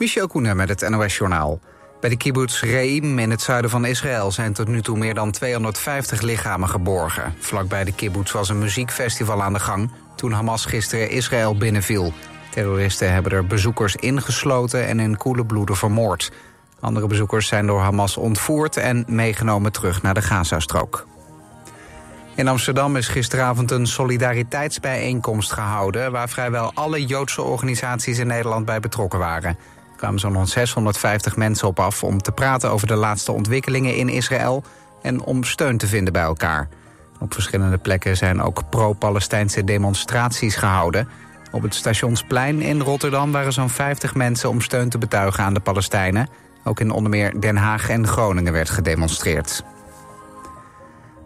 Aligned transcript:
Michel 0.00 0.26
Koenen 0.26 0.56
met 0.56 0.68
het 0.68 0.88
NOS-journaal. 0.88 1.60
Bij 2.00 2.10
de 2.10 2.16
kibbutz 2.16 2.62
Reim 2.62 3.18
in 3.18 3.30
het 3.30 3.40
zuiden 3.40 3.70
van 3.70 3.84
Israël 3.84 4.30
zijn 4.30 4.52
tot 4.52 4.68
nu 4.68 4.82
toe 4.82 4.98
meer 4.98 5.14
dan 5.14 5.30
250 5.30 6.20
lichamen 6.20 6.68
geborgen. 6.68 7.34
Vlakbij 7.38 7.84
de 7.84 7.92
kibbutz 7.92 8.32
was 8.32 8.48
een 8.48 8.58
muziekfestival 8.58 9.42
aan 9.42 9.52
de 9.52 9.58
gang 9.58 9.90
toen 10.14 10.32
Hamas 10.32 10.64
gisteren 10.64 11.10
Israël 11.10 11.56
binnenviel. 11.56 12.12
Terroristen 12.50 13.12
hebben 13.12 13.32
er 13.32 13.46
bezoekers 13.46 13.96
ingesloten 13.96 14.86
en 14.86 15.00
in 15.00 15.16
koele 15.16 15.44
bloeden 15.44 15.76
vermoord. 15.76 16.32
Andere 16.80 17.06
bezoekers 17.06 17.46
zijn 17.46 17.66
door 17.66 17.80
Hamas 17.80 18.16
ontvoerd 18.16 18.76
en 18.76 19.04
meegenomen 19.08 19.72
terug 19.72 20.02
naar 20.02 20.14
de 20.14 20.22
Gazastrook. 20.22 21.06
In 22.34 22.48
Amsterdam 22.48 22.96
is 22.96 23.08
gisteravond 23.08 23.70
een 23.70 23.86
solidariteitsbijeenkomst 23.86 25.52
gehouden... 25.52 26.12
waar 26.12 26.28
vrijwel 26.28 26.70
alle 26.74 27.06
Joodse 27.06 27.42
organisaties 27.42 28.18
in 28.18 28.26
Nederland 28.26 28.64
bij 28.64 28.80
betrokken 28.80 29.18
waren. 29.18 29.56
Kwamen 30.00 30.20
zo'n 30.20 30.46
650 30.46 31.36
mensen 31.36 31.68
op 31.68 31.80
af 31.80 32.04
om 32.04 32.22
te 32.22 32.32
praten 32.32 32.70
over 32.70 32.86
de 32.86 32.94
laatste 32.94 33.32
ontwikkelingen 33.32 33.96
in 33.96 34.08
Israël... 34.08 34.62
en 35.02 35.22
om 35.22 35.44
steun 35.44 35.76
te 35.76 35.86
vinden 35.86 36.12
bij 36.12 36.22
elkaar. 36.22 36.68
Op 37.18 37.34
verschillende 37.34 37.78
plekken 37.78 38.16
zijn 38.16 38.42
ook 38.42 38.70
pro-Palestijnse 38.70 39.64
demonstraties 39.64 40.56
gehouden. 40.56 41.08
Op 41.50 41.62
het 41.62 41.74
Stationsplein 41.74 42.60
in 42.60 42.80
Rotterdam 42.80 43.32
waren 43.32 43.52
zo'n 43.52 43.68
50 43.68 44.14
mensen 44.14 44.48
om 44.48 44.60
steun 44.60 44.88
te 44.88 44.98
betuigen 44.98 45.44
aan 45.44 45.54
de 45.54 45.60
Palestijnen. 45.60 46.28
Ook 46.64 46.80
in 46.80 46.90
onder 46.90 47.10
meer 47.10 47.40
Den 47.40 47.56
Haag 47.56 47.88
en 47.88 48.06
Groningen 48.06 48.52
werd 48.52 48.70
gedemonstreerd. 48.70 49.64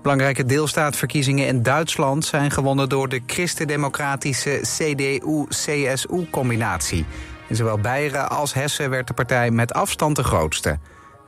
Belangrijke 0.02 0.44
deelstaatverkiezingen 0.44 1.46
in 1.46 1.62
Duitsland 1.62 2.24
zijn 2.24 2.50
gewonnen 2.50 2.88
door 2.88 3.08
de 3.08 3.22
christendemocratische 3.26 4.60
CDU-CSU-combinatie. 4.62 7.04
In 7.48 7.56
zowel 7.56 7.78
Beieren 7.78 8.30
als 8.30 8.54
Hessen 8.54 8.90
werd 8.90 9.06
de 9.06 9.14
partij 9.14 9.50
met 9.50 9.72
afstand 9.72 10.16
de 10.16 10.24
grootste. 10.24 10.78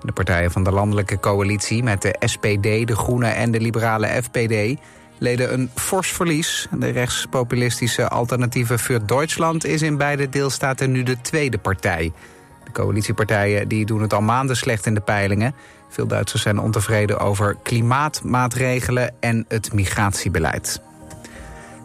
De 0.01 0.13
partijen 0.13 0.51
van 0.51 0.65
de 0.65 0.73
landelijke 0.73 1.21
coalitie 1.21 1.83
met 1.83 2.03
de 2.03 2.17
SPD, 2.19 2.63
de 2.87 2.97
Groenen 2.97 3.35
en 3.35 3.51
de 3.51 3.61
liberale 3.61 4.23
FPD 4.23 4.81
leden 5.19 5.53
een 5.53 5.71
fors 5.75 6.13
verlies. 6.13 6.69
De 6.71 6.89
rechtspopulistische 6.89 8.09
alternatieve 8.09 8.79
Für 8.79 9.05
Duitsland 9.05 9.65
is 9.65 9.83
in 9.83 9.97
beide 9.97 10.29
deelstaten 10.29 10.91
nu 10.91 11.03
de 11.03 11.21
tweede 11.21 11.59
partij. 11.59 12.13
De 12.65 12.73
coalitiepartijen 12.73 13.69
die 13.69 13.87
doen 13.87 14.03
het 14.03 14.13
al 14.13 14.21
maanden 14.21 14.57
slecht 14.57 14.87
in 14.87 14.95
de 14.95 15.01
peilingen. 15.01 15.55
Veel 15.89 16.07
Duitsers 16.07 16.43
zijn 16.43 16.59
ontevreden 16.59 17.19
over 17.19 17.57
klimaatmaatregelen 17.63 19.15
en 19.21 19.45
het 19.49 19.73
migratiebeleid. 19.73 20.81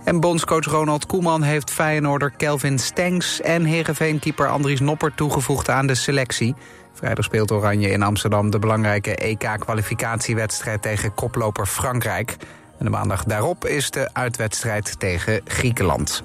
En 0.03 0.19
bondscoach 0.19 0.65
Ronald 0.65 1.05
Koeman 1.05 1.41
heeft 1.41 1.71
Feyenoorder 1.71 2.31
Kelvin 2.37 2.79
Stengs... 2.79 3.41
en 3.41 3.63
Heerenveen-keeper 3.63 4.47
Andries 4.47 4.79
Nopper 4.79 5.13
toegevoegd 5.15 5.69
aan 5.69 5.87
de 5.87 5.95
selectie. 5.95 6.55
Vrijdag 6.93 7.25
speelt 7.25 7.51
Oranje 7.51 7.89
in 7.89 8.03
Amsterdam 8.03 8.49
de 8.49 8.59
belangrijke 8.59 9.15
EK-kwalificatiewedstrijd... 9.15 10.81
tegen 10.81 11.13
koploper 11.13 11.65
Frankrijk. 11.65 12.37
En 12.77 12.85
de 12.85 12.91
maandag 12.91 13.23
daarop 13.23 13.65
is 13.65 13.91
de 13.91 14.09
uitwedstrijd 14.13 14.99
tegen 14.99 15.41
Griekenland. 15.45 16.23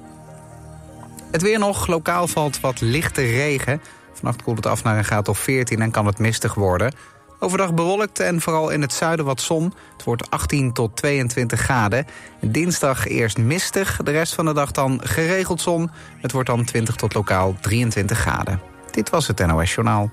Het 1.31 1.41
weer 1.41 1.59
nog. 1.59 1.87
Lokaal 1.87 2.27
valt 2.27 2.59
wat 2.59 2.81
lichte 2.81 3.21
regen. 3.21 3.81
Vannacht 4.13 4.43
koelt 4.43 4.57
het 4.57 4.65
af 4.65 4.83
naar 4.83 4.97
een 4.97 5.05
graad 5.05 5.27
of 5.27 5.39
14 5.39 5.81
en 5.81 5.91
kan 5.91 6.05
het 6.05 6.19
mistig 6.19 6.53
worden... 6.53 6.93
Overdag 7.39 7.73
bewolkt 7.73 8.19
en 8.19 8.41
vooral 8.41 8.69
in 8.69 8.81
het 8.81 8.93
zuiden 8.93 9.25
wat 9.25 9.41
zon. 9.41 9.73
Het 9.93 10.03
wordt 10.03 10.29
18 10.29 10.73
tot 10.73 10.95
22 10.95 11.59
graden. 11.59 12.05
Dinsdag 12.41 13.07
eerst 13.07 13.37
mistig, 13.37 13.99
de 14.03 14.11
rest 14.11 14.33
van 14.33 14.45
de 14.45 14.53
dag 14.53 14.71
dan 14.71 14.99
geregeld 15.03 15.61
zon. 15.61 15.91
Het 16.21 16.31
wordt 16.31 16.47
dan 16.49 16.65
20 16.65 16.95
tot 16.95 17.13
lokaal 17.13 17.55
23 17.61 18.17
graden. 18.17 18.61
Dit 18.91 19.09
was 19.09 19.27
het 19.27 19.45
NOS 19.45 19.73
Journaal. 19.73 20.11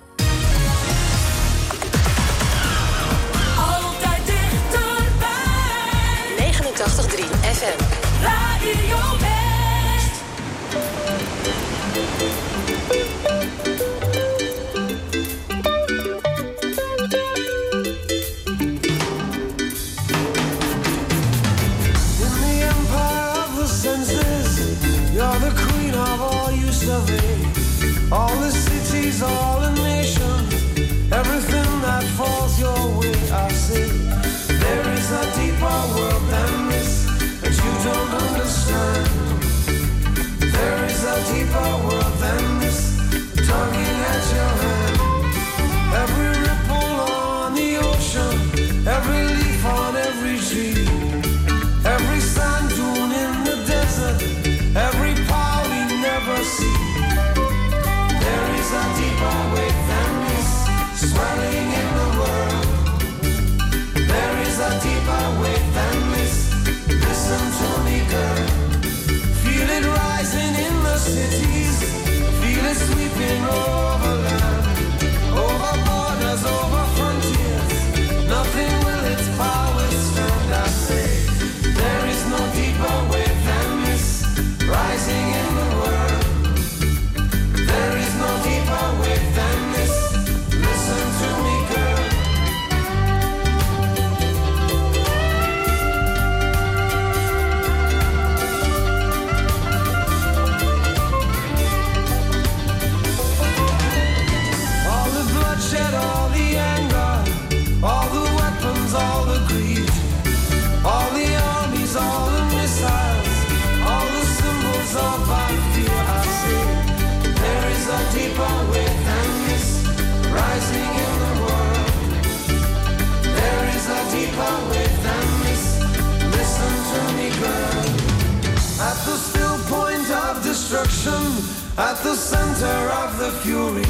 Of 132.67 133.19
the 133.19 133.31
fury. 133.43 133.85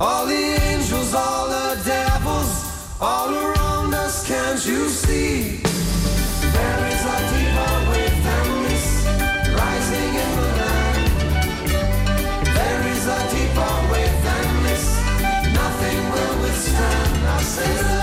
All 0.00 0.26
the 0.26 0.34
angels, 0.34 1.14
all 1.14 1.48
the 1.48 1.80
devils, 1.84 2.50
all 3.00 3.32
around 3.32 3.94
us, 3.94 4.26
can't 4.26 4.64
you 4.66 4.88
see? 4.88 5.62
There 6.56 6.86
is 6.92 7.02
a 7.14 7.18
deeper 7.32 7.74
wave 7.90 8.18
than 8.28 8.46
this 8.64 8.86
rising 9.60 10.12
in 10.24 10.30
the 10.40 10.48
land. 10.60 11.04
There 12.58 12.82
is 12.94 13.06
a 13.06 13.20
deeper 13.34 13.74
wave 13.92 14.18
than 14.28 14.62
this. 14.64 14.84
Nothing 15.54 15.98
will 16.12 16.42
withstand. 16.42 17.42
Say 17.44 17.95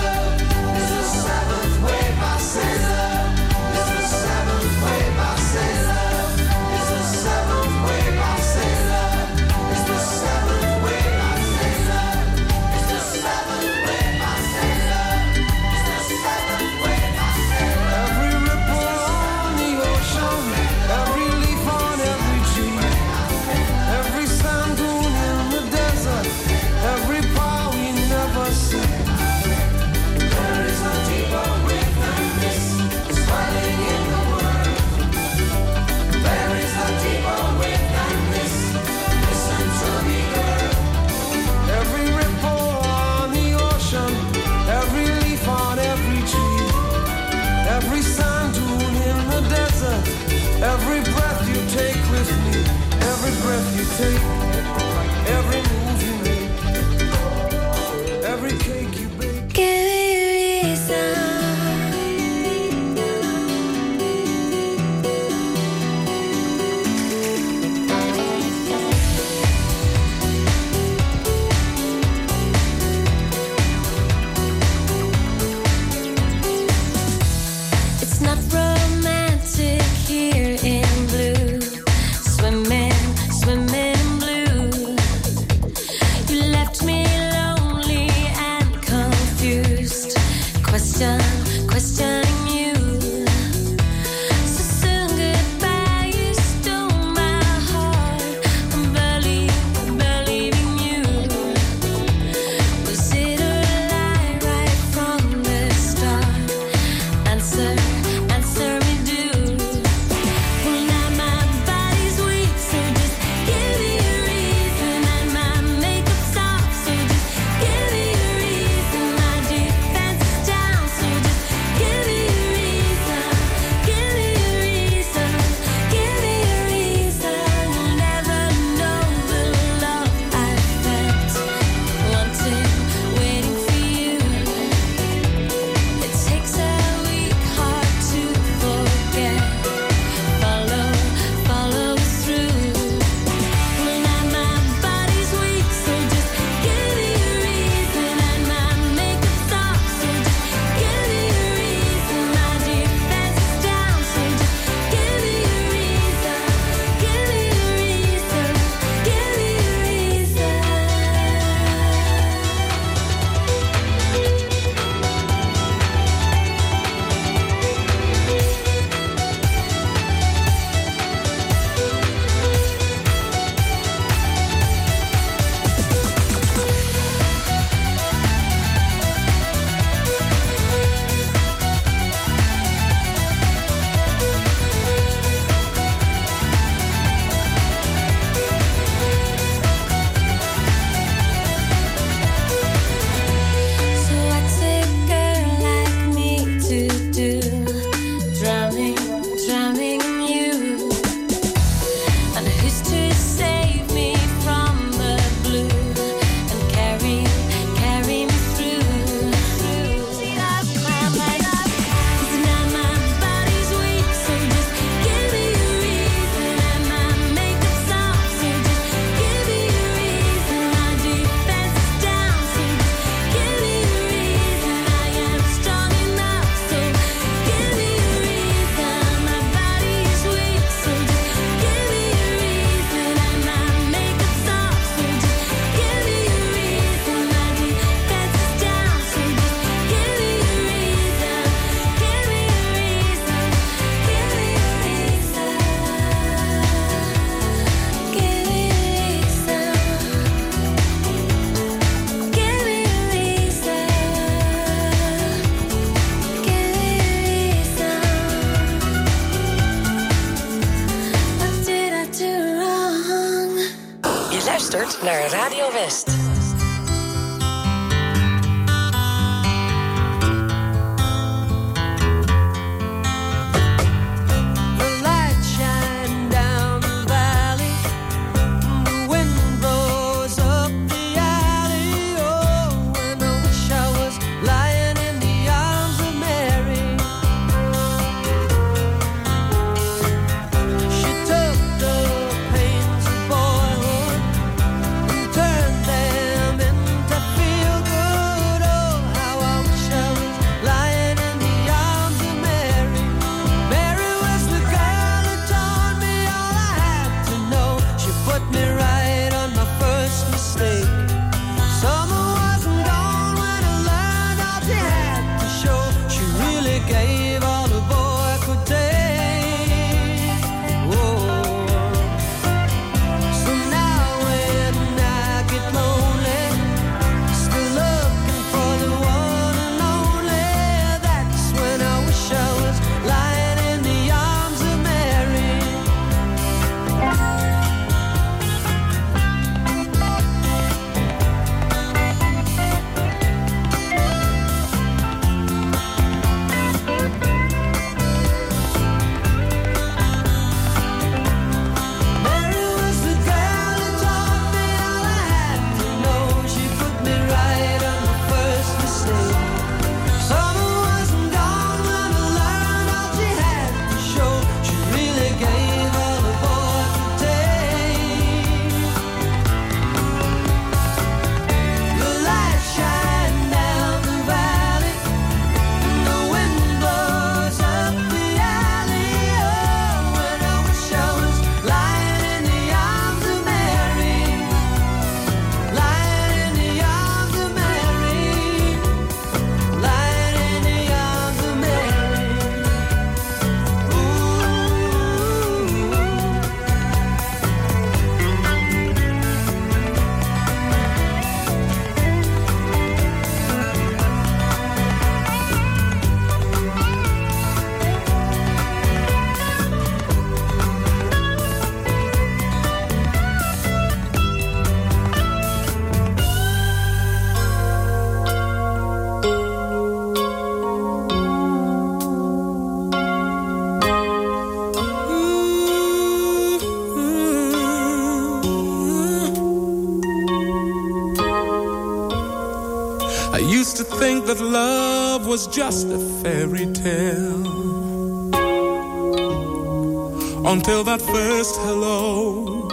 Until 440.66 440.84
that 440.84 441.02
first 441.02 441.60
hello, 441.60 442.66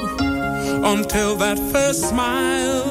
until 0.93 1.35
that 1.35 1.59
first 1.73 2.07
smile. 2.07 2.89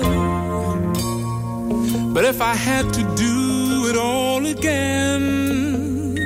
But 2.13 2.27
if 2.27 2.43
I 2.43 2.55
had 2.55 2.93
to 2.93 3.03
do 3.17 3.89
it 3.89 3.97
all 3.97 4.45
again, 4.45 6.19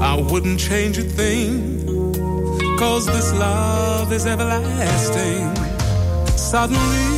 I 0.00 0.20
wouldn't 0.20 0.58
change 0.58 0.98
a 0.98 1.02
thing. 1.02 1.86
Cause 2.76 3.06
this 3.06 3.32
love 3.34 4.12
is 4.12 4.26
everlasting. 4.26 5.54
Suddenly, 6.36 7.09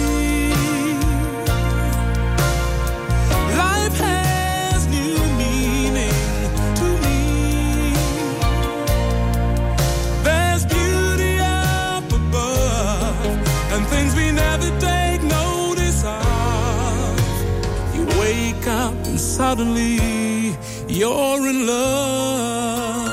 suddenly 19.62 20.56
you're 20.88 21.48
in 21.48 21.66
love. 21.66 23.06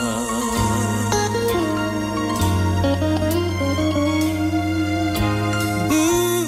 Ooh, 5.91 6.45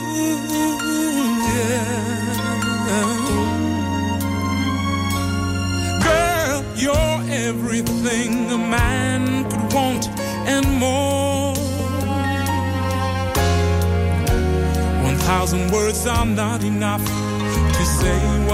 yeah. 1.54 1.86
Girl, 6.04 6.64
you're 6.76 7.22
everything 7.48 8.32
a 8.52 8.58
man 8.58 9.44
could 9.52 9.74
want 9.74 10.10
and 10.48 10.68
more. 10.80 11.54
One 15.04 15.18
thousand 15.18 15.72
words 15.72 16.08
are 16.08 16.26
not 16.26 16.64
enough 16.64 17.04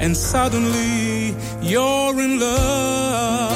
and 0.00 0.16
suddenly 0.16 1.36
you're 1.60 2.18
in 2.20 2.40
love. 2.40 3.49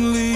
Suddenly 0.00 0.29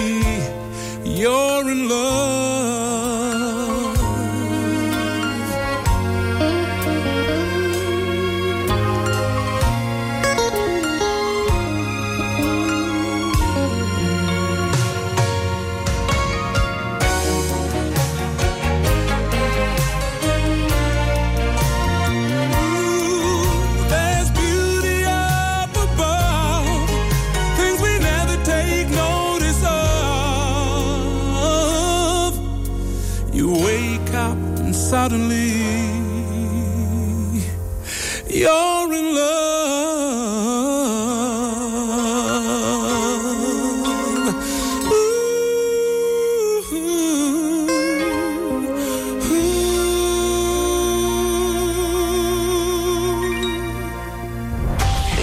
you're 38.35 38.97
in 38.97 39.13
love. 39.13 39.45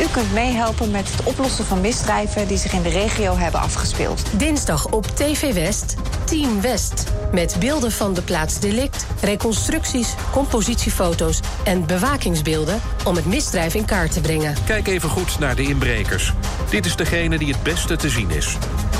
U 0.00 0.08
kunt 0.12 0.32
meehelpen 0.32 0.90
met 0.90 1.10
het 1.10 1.22
oplossen 1.22 1.64
van 1.64 1.80
misdrijven 1.80 2.48
die 2.48 2.58
zich 2.58 2.72
in 2.72 2.82
de 2.82 2.88
regio 2.88 3.36
hebben 3.36 3.60
afgespeeld. 3.60 4.22
Dinsdag 4.38 4.90
op 4.90 5.06
TV 5.06 5.54
West, 5.54 5.94
Team 6.24 6.60
West. 6.60 7.04
Met 7.32 7.56
beelden 7.58 7.92
van 7.92 8.14
de 8.14 8.22
plaats 8.22 8.60
delict, 8.60 9.01
reconstructies, 9.22 10.14
compositiefoto's 10.30 11.40
en 11.64 11.86
bewakingsbeelden 11.86 12.80
om 13.04 13.16
het 13.16 13.26
misdrijf 13.26 13.74
in 13.74 13.84
kaart 13.84 14.12
te 14.12 14.20
brengen. 14.20 14.54
Kijk 14.64 14.88
even 14.88 15.08
goed 15.08 15.38
naar 15.38 15.56
de 15.56 15.62
inbrekers. 15.62 16.32
Dit 16.70 16.86
is 16.86 16.96
degene 16.96 17.38
die 17.38 17.52
het 17.52 17.62
beste 17.62 17.96
te 17.96 18.08
zien 18.08 18.30
is. 18.30 18.56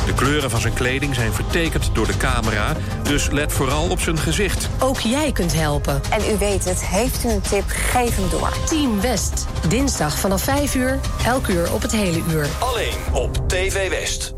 De 0.06 0.14
kleuren 0.14 0.50
van 0.50 0.60
zijn 0.60 0.74
kleding 0.74 1.14
zijn 1.14 1.32
vertekend 1.32 1.90
door 1.92 2.06
de 2.06 2.16
camera, 2.16 2.76
dus 3.02 3.30
let 3.30 3.52
vooral 3.52 3.88
op 3.88 4.00
zijn 4.00 4.18
gezicht. 4.18 4.68
Ook 4.78 5.00
jij 5.00 5.32
kunt 5.32 5.52
helpen. 5.52 6.00
En 6.10 6.34
u 6.34 6.38
weet 6.38 6.64
het, 6.64 6.84
heeft 6.84 7.24
u 7.24 7.28
een 7.28 7.40
tip, 7.40 7.64
geef 7.66 8.16
hem 8.16 8.30
door. 8.30 8.52
Team 8.66 9.00
West. 9.00 9.46
Dinsdag 9.68 10.18
vanaf 10.18 10.42
5 10.42 10.74
uur, 10.74 11.00
elk 11.24 11.46
uur 11.46 11.72
op 11.72 11.82
het 11.82 11.92
hele 11.92 12.22
uur. 12.30 12.46
Alleen 12.58 12.94
op 13.12 13.48
TV 13.48 13.88
West. 13.88 14.31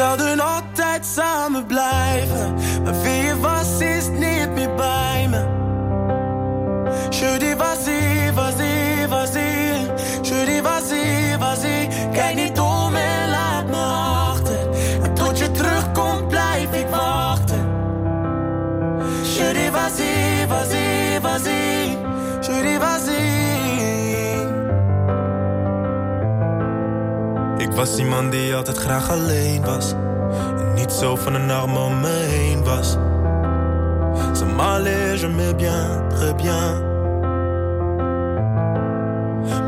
Zouden 0.00 0.40
altijd 0.40 1.06
samen 1.06 1.66
blijven, 1.66 2.54
maar 2.84 3.00
wie 3.02 3.34
was 3.34 3.80
is 3.80 4.08
niet 4.08 4.50
meer 4.54 4.74
bij 4.74 5.26
me. 5.30 5.42
Je 7.10 7.36
dis 7.38 7.54
vas-y, 7.56 8.32
vas-y, 8.34 9.08
vas-y. 9.08 9.40
Je 10.22 10.44
dis 10.44 10.60
vas-y, 10.60 11.36
vas-y. 11.38 11.88
Kijk 12.12 12.34
niet 12.34 12.60
om 12.60 12.94
en 12.94 13.30
laat 13.30 13.66
me 13.66 13.82
achter. 14.30 14.68
En 15.02 15.14
tot 15.14 15.38
je 15.38 15.50
terugkomt 15.50 16.28
blijf 16.28 16.72
ik 16.72 16.88
wachten. 16.90 17.68
Je 19.22 19.50
dis 19.52 19.70
vas-y, 19.70 20.46
vas-y, 20.48 21.20
vas-y. 21.20 21.50
Je 21.50 21.54
dis 21.54 21.69
was 27.80 27.96
die 27.96 28.04
man 28.04 28.30
die 28.30 28.54
altijd 28.54 28.76
graag 28.76 29.10
alleen 29.10 29.64
was. 29.64 29.92
En 30.58 30.74
niet 30.74 30.92
zo 30.92 31.16
van 31.16 31.34
een 31.34 31.50
arm 31.50 31.76
om 31.76 32.00
me 32.00 32.26
heen 32.28 32.64
was. 32.64 32.96
Ça 34.32 34.44
m'allait, 34.56 35.20
je 35.20 35.28
me 35.28 35.54
bien, 35.54 36.08
très 36.08 36.34
bien. 36.34 36.88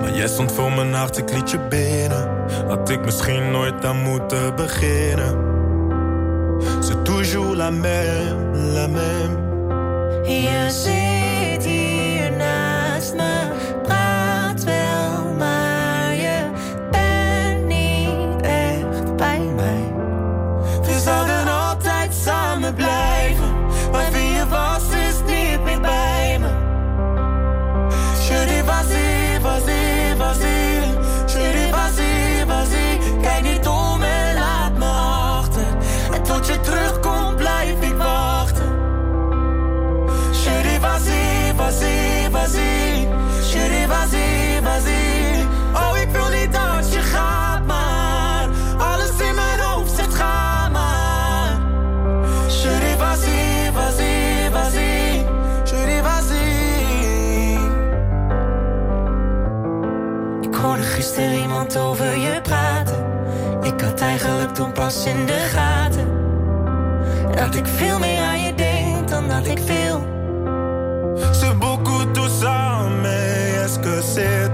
Maar 0.01 0.14
jij 0.14 0.29
stond 0.29 0.53
voor 0.53 0.72
mijn 0.72 0.94
hart, 0.94 1.16
ik 1.16 1.33
liet 1.33 1.51
je 1.51 1.59
binnen. 1.68 2.29
Had 2.68 2.88
ik 2.88 3.05
misschien 3.05 3.51
nooit 3.51 3.85
aan 3.85 4.03
moeten 4.03 4.57
beginnen. 4.57 5.51
C'est 6.81 7.05
toujours 7.05 7.57
la 7.57 7.70
même, 7.70 8.72
la 8.75 8.87
même. 8.87 9.37
Je 10.25 11.12
over 61.76 62.16
je 62.18 62.40
praten. 62.42 63.06
Ik 63.62 63.80
had 63.80 64.00
eigenlijk 64.00 64.54
toen 64.54 64.72
pas 64.72 65.06
in 65.06 65.26
de 65.26 65.32
gaten 65.32 66.06
dat 67.35 67.54
ik 67.54 67.66
veel 67.66 67.98
meer 67.98 68.22
aan 68.22 68.40
je 68.40 68.54
denk 68.54 69.08
dan 69.08 69.28
dat 69.28 69.46
ik 69.46 69.58
wil. 69.58 70.11
C'est 71.32 71.58
beaucoup 71.58 72.12
tout 72.12 72.30
ça, 72.42 72.88
mais 73.02 73.64
est-ce 73.64 73.78
que 73.78 74.02
c'est 74.02 74.52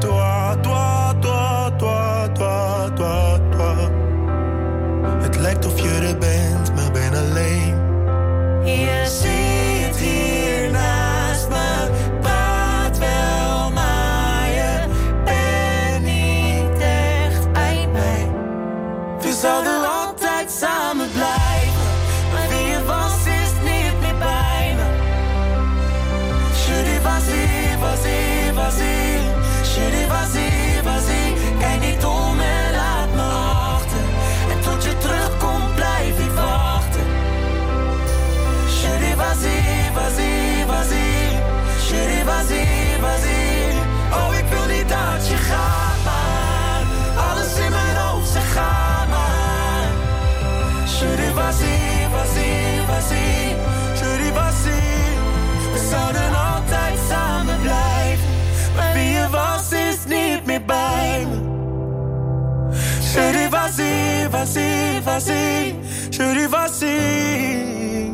vas-y, 63.69 64.29
vas-y, 64.29 65.01
vas-y, 65.01 65.77
je 66.11 66.23
lui 66.35 66.47
vas-y. 66.47 68.09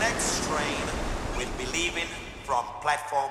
Next 0.00 0.44
train 0.44 0.84
will 1.36 1.48
be 1.58 1.66
leaving 1.72 2.08
from 2.44 2.64
platform 2.82 3.30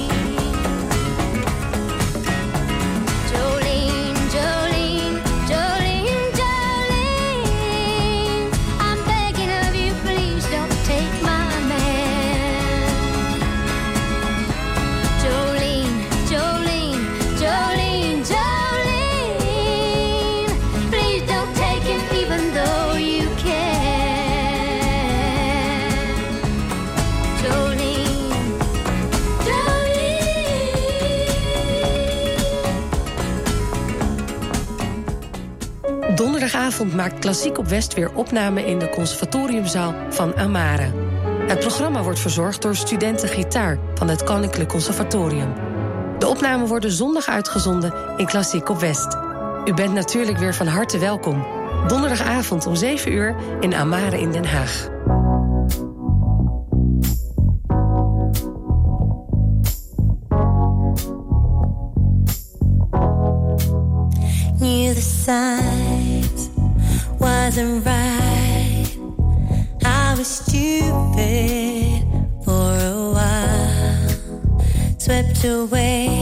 Donderdagavond 36.21 36.93
maakt 36.93 37.19
Klassiek 37.19 37.57
op 37.57 37.67
West 37.67 37.93
weer 37.93 38.13
opname 38.13 38.65
in 38.65 38.79
de 38.79 38.89
conservatoriumzaal 38.89 39.95
van 40.09 40.35
Amare. 40.35 40.91
Het 41.47 41.59
programma 41.59 42.03
wordt 42.03 42.19
verzorgd 42.19 42.61
door 42.61 42.75
studenten 42.75 43.29
gitaar 43.29 43.77
van 43.95 44.09
het 44.09 44.23
Koninklijk 44.23 44.69
Conservatorium. 44.69 45.53
De 46.19 46.27
opnamen 46.27 46.67
worden 46.67 46.91
zondag 46.91 47.27
uitgezonden 47.27 47.93
in 48.17 48.25
Klassiek 48.25 48.69
op 48.69 48.79
West. 48.79 49.17
U 49.65 49.73
bent 49.73 49.93
natuurlijk 49.93 50.37
weer 50.37 50.53
van 50.53 50.67
harte 50.67 50.99
welkom. 50.99 51.45
Donderdagavond 51.87 52.65
om 52.65 52.75
7 52.75 53.11
uur 53.11 53.35
in 53.59 53.75
Amare 53.75 54.19
in 54.19 54.31
Den 54.31 54.45
Haag. 54.45 54.90
wasn't 67.51 67.85
right. 67.85 68.87
I 69.83 70.15
was 70.17 70.25
stupid 70.25 72.01
for 72.45 72.77
a 72.79 73.11
while, 73.11 74.95
swept 74.97 75.43
away. 75.43 76.20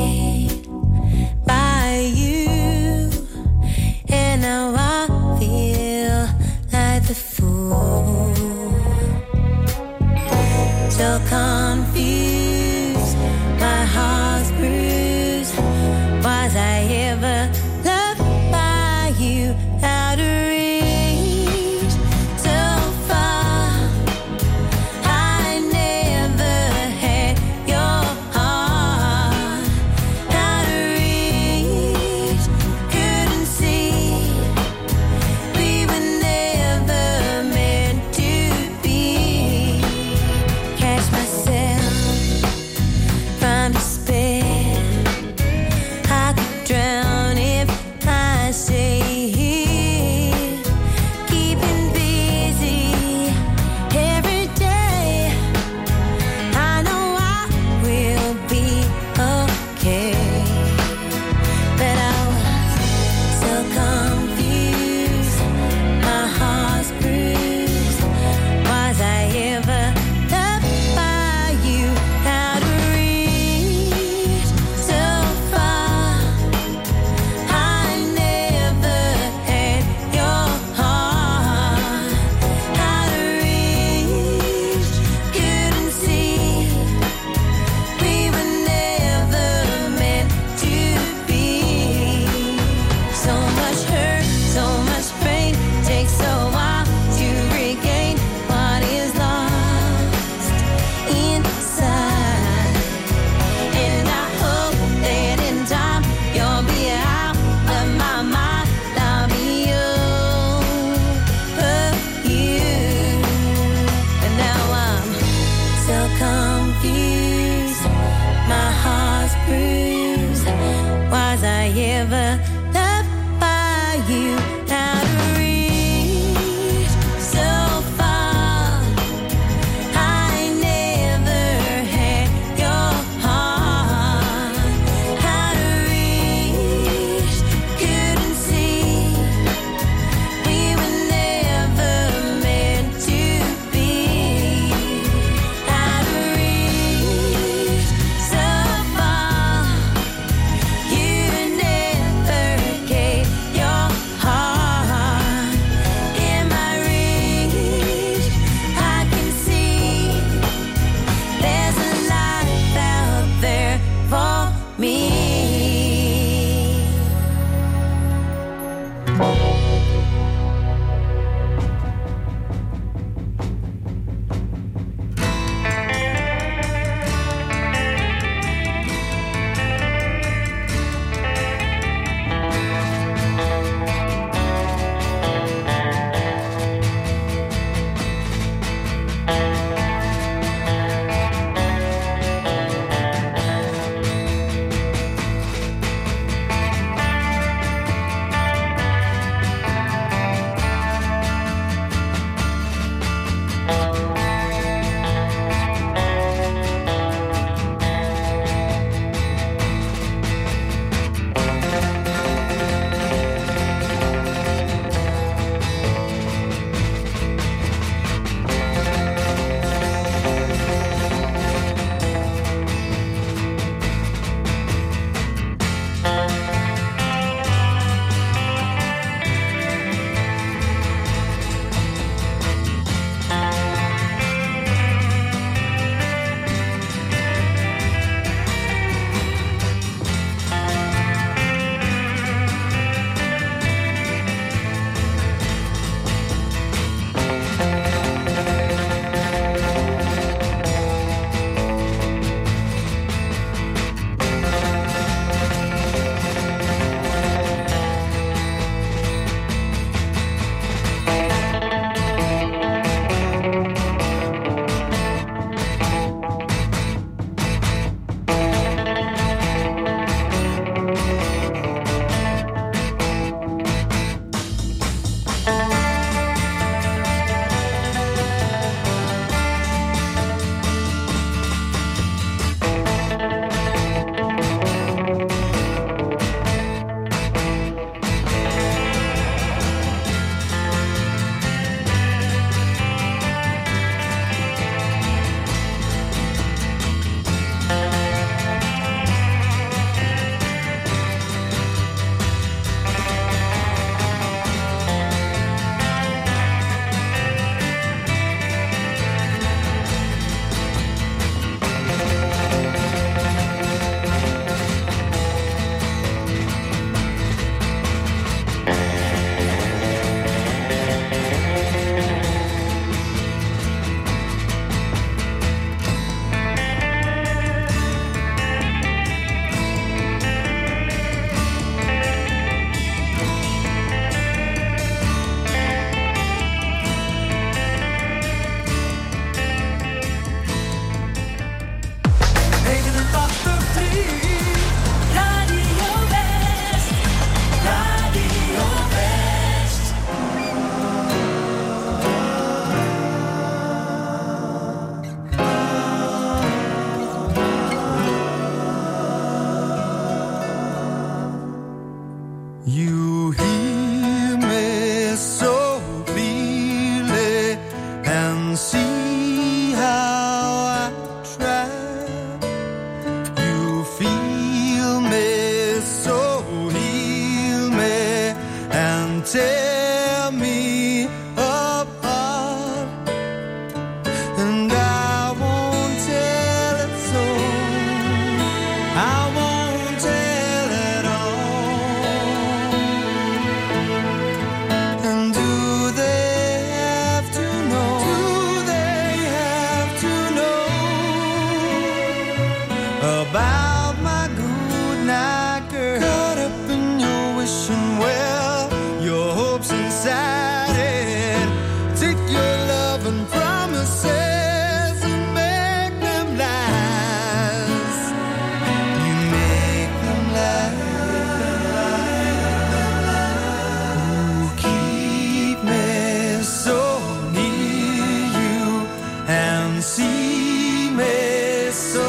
And 429.70 429.84
see 429.84 430.90
me 430.90 431.70
so 431.72 432.04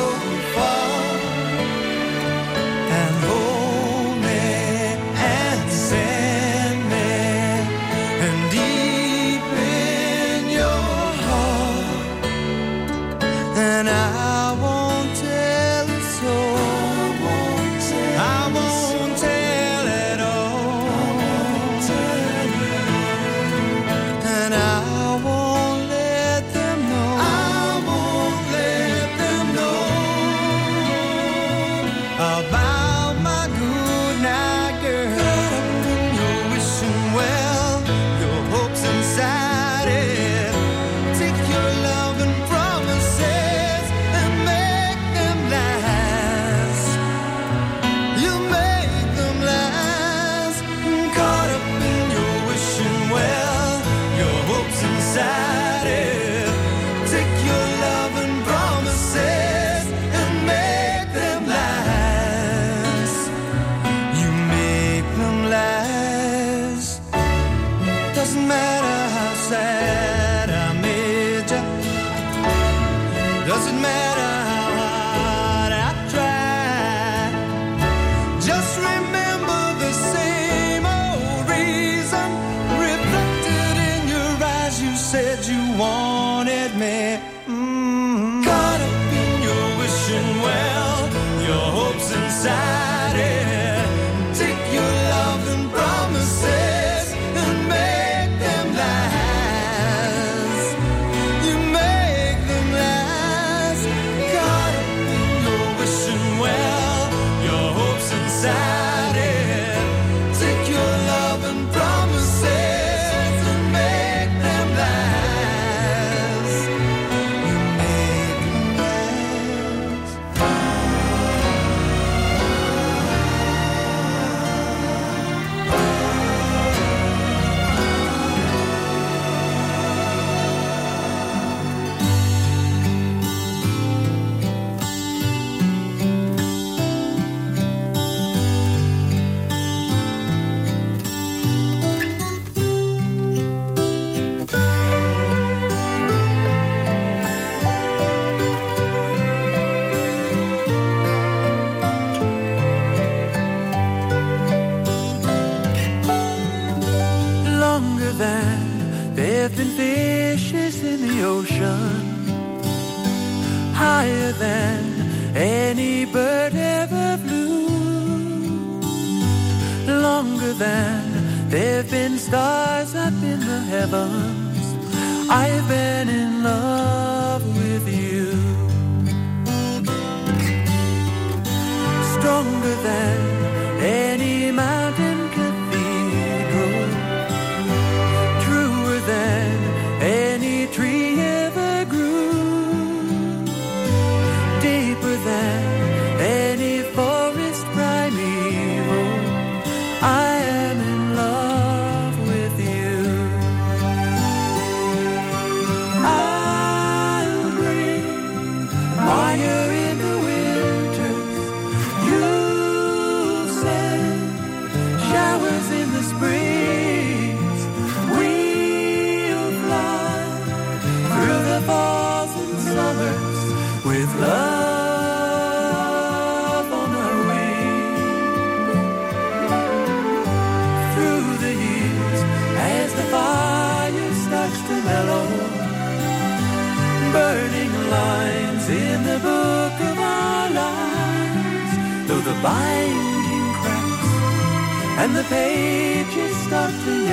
far 0.55 0.80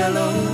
yellow, 0.07 0.46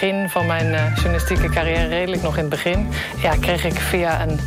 begin 0.00 0.28
van 0.28 0.46
mijn 0.46 0.74
eh, 0.74 0.94
journalistieke 0.94 1.48
carrière, 1.48 1.88
redelijk 1.88 2.22
nog 2.22 2.34
in 2.34 2.40
het 2.40 2.50
begin... 2.50 2.88
Ja, 3.22 3.36
kreeg 3.40 3.64
ik 3.64 3.74
via 3.74 4.22
een 4.22 4.40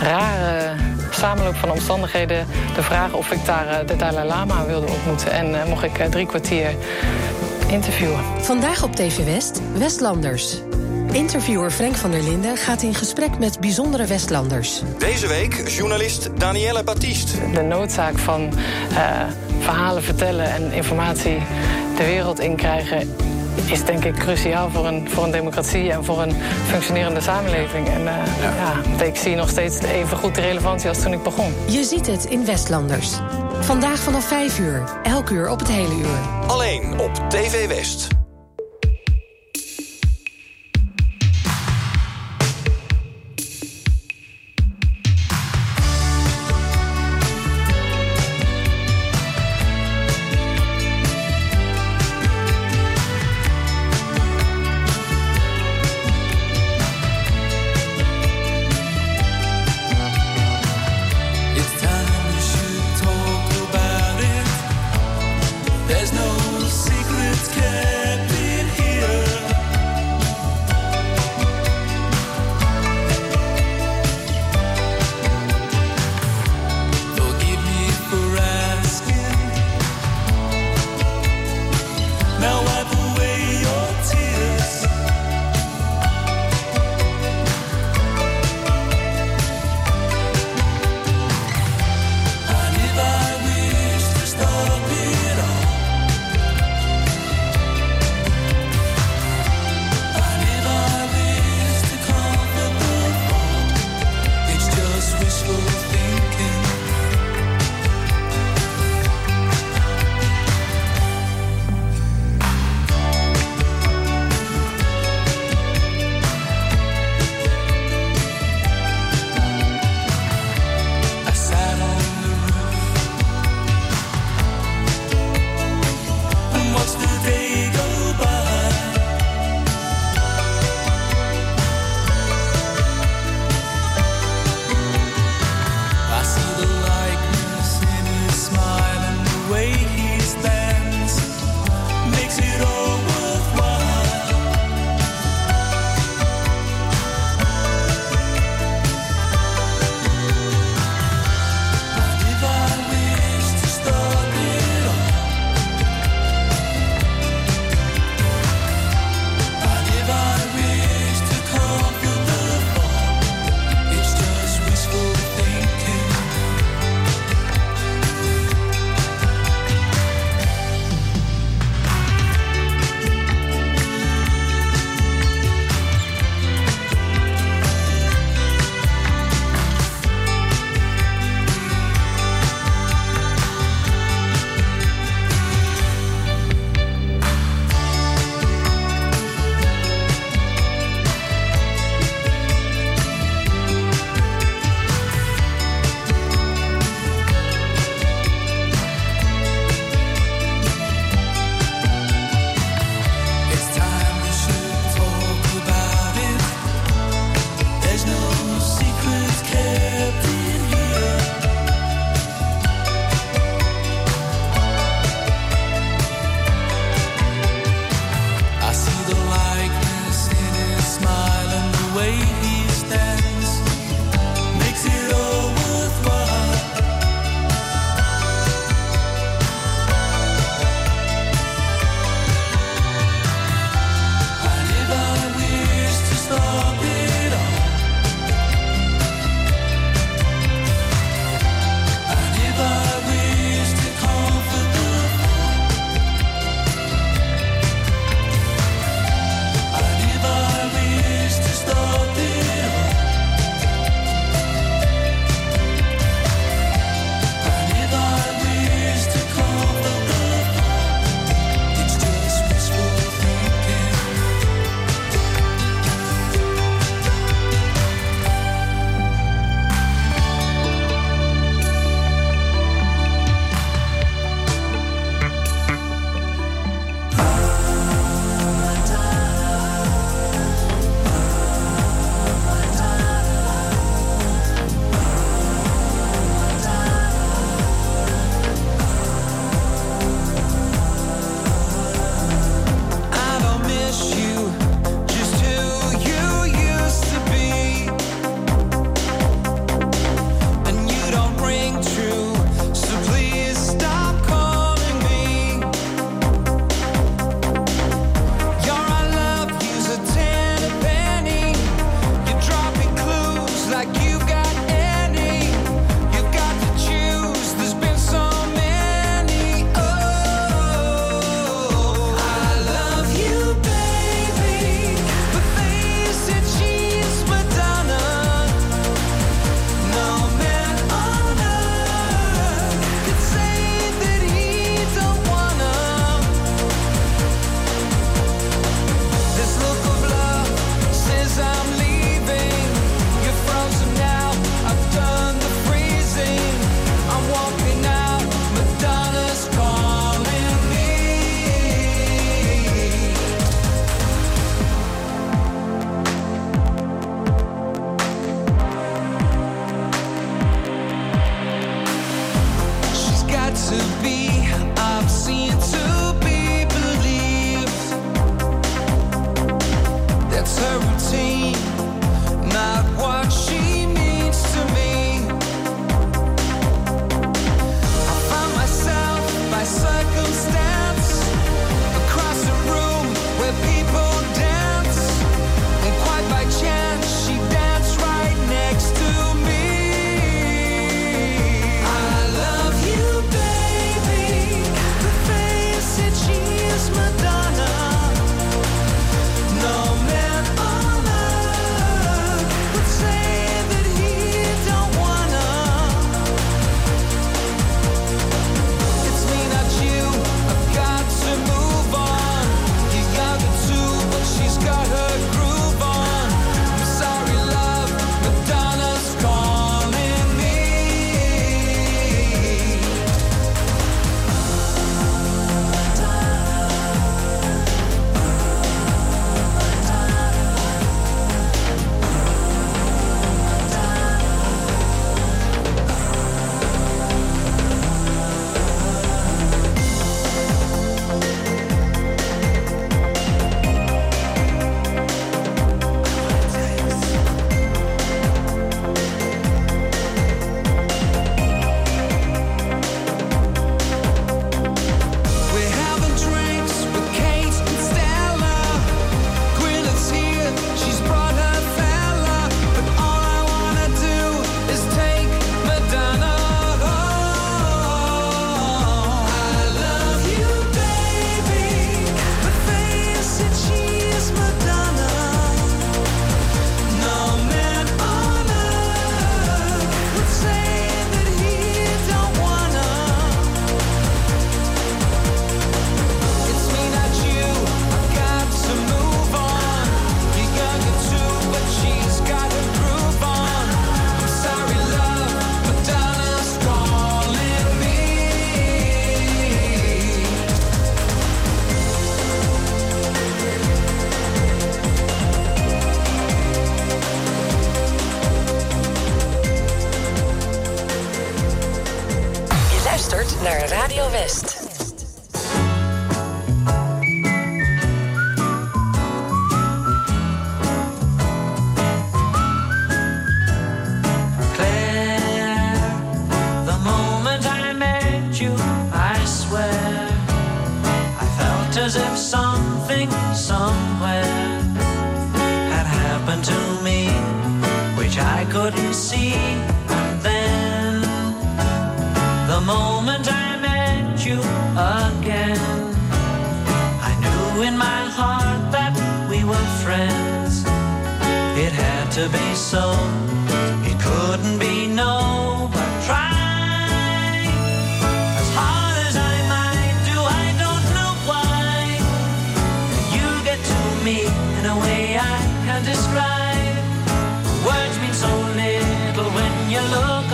rare 0.00 0.76
samenloop 1.10 1.54
van 1.54 1.70
omstandigheden... 1.70 2.46
de 2.74 2.82
vraag 2.82 3.12
of 3.12 3.30
ik 3.30 3.44
daar 3.44 3.68
eh, 3.68 3.86
de 3.86 3.96
Dalai 3.96 4.26
Lama 4.26 4.66
wilde 4.66 4.86
ontmoeten. 4.86 5.32
En 5.32 5.60
eh, 5.60 5.68
mocht 5.68 5.84
ik 5.84 5.98
eh, 5.98 6.06
drie 6.06 6.26
kwartier 6.26 6.74
interviewen. 7.68 8.20
Vandaag 8.40 8.82
op 8.82 8.94
TV 8.96 9.24
West, 9.24 9.60
Westlanders. 9.72 10.58
Interviewer 11.12 11.70
Frank 11.70 11.94
van 11.94 12.10
der 12.10 12.22
Linden 12.22 12.56
gaat 12.56 12.82
in 12.82 12.94
gesprek 12.94 13.38
met 13.38 13.60
bijzondere 13.60 14.06
Westlanders. 14.06 14.82
Deze 14.98 15.26
week 15.26 15.68
journalist 15.68 16.28
Danielle 16.38 16.84
Baptiste. 16.84 17.50
De 17.52 17.62
noodzaak 17.62 18.18
van 18.18 18.52
eh, 18.90 19.22
verhalen 19.58 20.02
vertellen 20.02 20.52
en 20.52 20.72
informatie 20.72 21.38
de 21.96 22.04
wereld 22.04 22.40
in 22.40 22.56
krijgen... 22.56 23.16
is 23.66 23.84
denk 23.84 24.04
ik 24.04 24.14
cruciaal 24.14 24.70
voor 24.70 24.86
een, 24.86 25.10
voor 25.10 25.24
een 25.24 25.30
democratie 25.30 25.92
en 25.92 26.04
voor 26.04 26.22
een 26.22 26.32
functionerende 26.66 27.20
samenleving. 27.20 27.88
En 27.88 28.08
eh, 28.08 28.14
ja. 28.98 29.04
ik 29.04 29.16
zie 29.16 29.36
nog 29.36 29.48
steeds 29.48 29.80
even 29.80 30.16
goed 30.16 30.34
de 30.34 30.40
relevantie 30.40 30.88
als 30.88 31.02
toen 31.02 31.12
ik 31.12 31.22
begon. 31.22 31.54
Je 31.66 31.84
ziet 31.84 32.06
het 32.06 32.24
in 32.24 32.44
Westlanders. 32.44 33.12
Vandaag 33.60 33.98
vanaf 33.98 34.24
5 34.24 34.58
uur, 34.58 34.82
elk 35.02 35.30
uur 35.30 35.50
op 35.50 35.58
het 35.58 35.68
hele 35.68 35.94
uur. 35.94 36.46
Alleen 36.46 36.98
op 36.98 37.14
TV 37.28 37.66
West. 37.68 38.23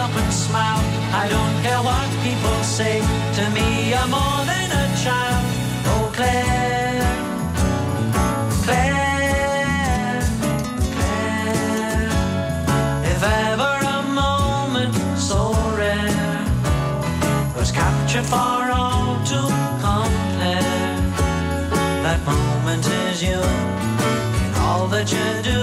Up 0.00 0.16
and 0.16 0.32
smile. 0.32 0.82
I 1.12 1.28
don't 1.28 1.56
care 1.62 1.82
what 1.88 2.08
people 2.24 2.58
say 2.64 3.00
to 3.36 3.44
me. 3.56 3.90
You're 3.90 4.08
more 4.08 4.40
than 4.50 4.68
a 4.82 4.86
child. 5.02 5.44
Oh, 5.92 6.04
Claire, 6.16 7.12
Claire, 8.64 10.22
Claire. 10.94 12.08
If 13.12 13.20
ever 13.22 13.74
a 13.96 14.02
moment 14.22 14.94
so 15.18 15.40
rare 15.76 16.44
was 17.56 17.70
captured 17.70 18.26
for 18.34 18.60
all 18.80 19.20
to 19.32 19.40
compare, 19.84 20.96
that 22.04 22.20
moment 22.24 22.86
is 23.04 23.22
you 23.22 23.40
in 24.44 24.52
all 24.64 24.86
that 24.88 25.12
you 25.12 25.42
do. 25.42 25.59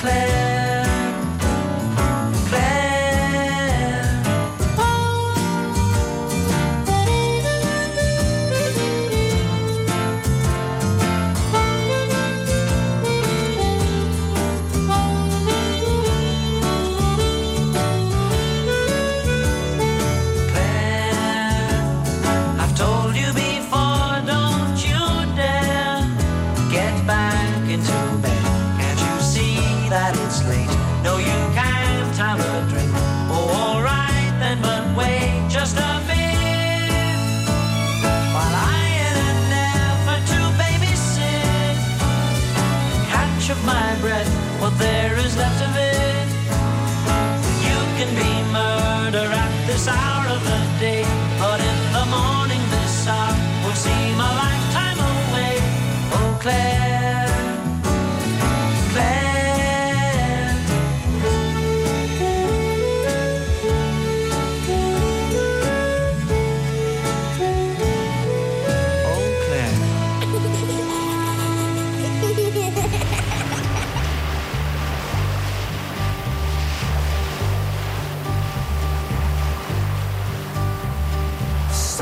Claire, 0.00 0.49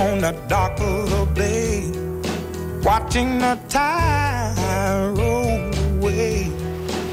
on 0.00 0.20
the 0.20 0.32
dock 0.46 0.78
of 0.80 1.10
the 1.10 1.24
bay, 1.34 1.90
watching 2.82 3.38
the 3.38 3.58
tide 3.68 5.14
roll 5.16 5.72
away. 5.94 6.50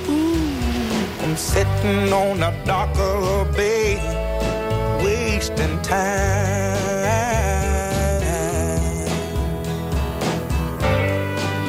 Ooh, 0.09 1.23
I'm 1.23 1.37
sitting 1.37 2.11
on 2.11 2.39
the 2.39 2.53
dock 2.65 2.89
of 2.97 3.21
the 3.23 3.57
bay, 3.57 3.95
wasting 5.01 5.81
time. 5.81 6.73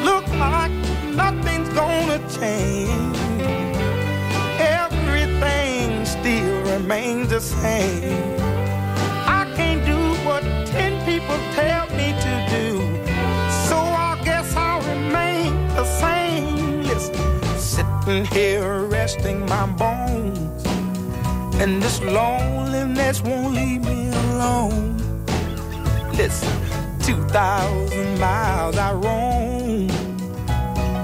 Look 0.05 0.27
like 0.35 0.73
nothing's 1.15 1.69
gonna 1.71 2.19
change. 2.39 3.19
Everything 4.59 6.05
still 6.05 6.63
remains 6.73 7.29
the 7.29 7.41
same. 7.41 8.24
tell 11.55 11.87
me 11.99 12.09
to 12.27 12.35
do. 12.57 12.67
So 13.69 13.77
I 13.77 14.21
guess 14.25 14.55
I'll 14.57 14.83
remain 14.83 15.53
the 15.69 15.85
same. 15.85 16.83
Listen, 16.83 17.15
sitting 17.59 18.25
here 18.27 18.85
resting 18.85 19.47
my 19.47 19.67
bones. 19.67 20.65
And 21.63 21.83
this 21.83 22.01
loneliness 22.03 23.23
won't 23.23 23.55
leave 23.55 23.83
me 23.85 24.09
alone. 24.09 24.99
Listen, 26.15 26.55
2,000 27.01 28.19
miles 28.19 28.77
I 28.77 28.93
roam 28.93 29.89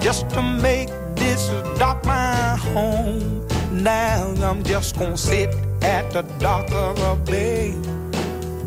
just 0.00 0.28
to 0.30 0.42
make 0.42 0.88
this 1.14 1.48
dock 1.78 2.04
my 2.04 2.56
home. 2.74 3.46
Now 3.70 4.34
I'm 4.42 4.62
just 4.62 4.98
gonna 4.98 5.16
sit 5.16 5.50
at 5.82 6.10
the 6.10 6.22
dock 6.38 6.70
of 6.72 6.98
a 7.00 7.16
bay 7.30 7.74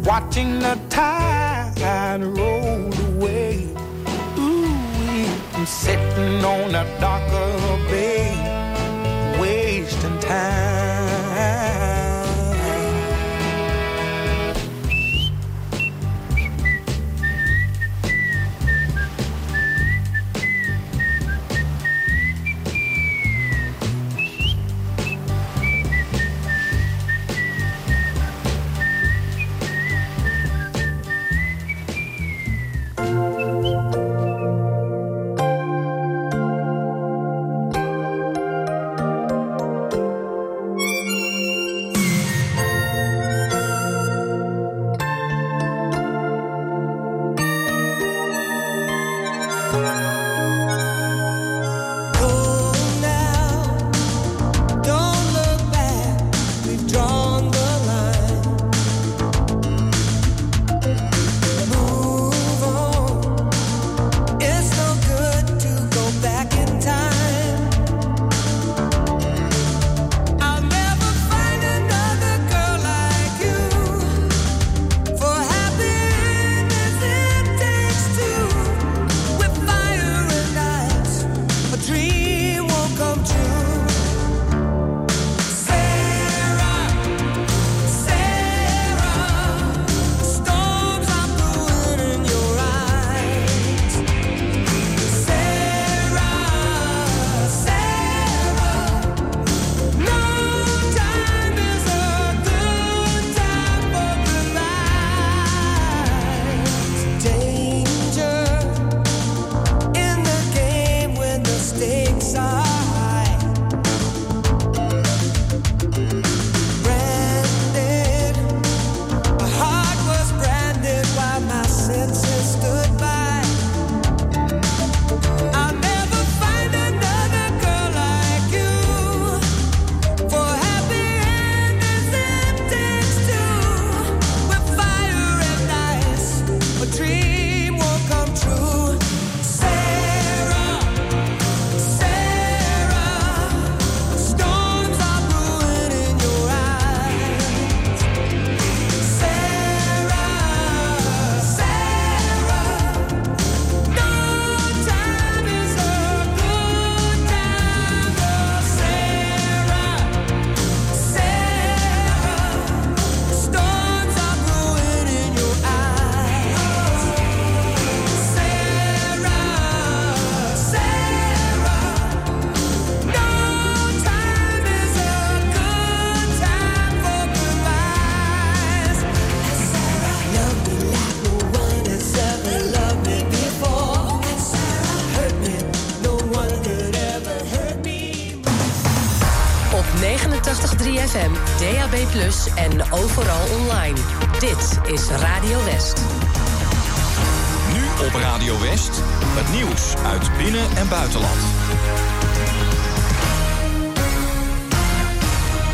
watching 0.06 0.60
the 0.60 0.80
tide 0.90 1.53
kind 1.84 2.38
rolled 2.38 2.98
away. 3.10 3.68
Ooh, 4.40 5.28
I'm 5.54 5.66
sitting 5.66 6.44
on 6.54 6.74
a 6.74 6.86
dock 7.02 7.28
of 7.46 7.64
a 7.76 7.78
bay, 7.92 8.32
wasting 9.38 10.18
time. 10.20 10.93